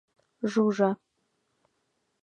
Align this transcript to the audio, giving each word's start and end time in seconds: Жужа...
Жужа... 0.55 0.89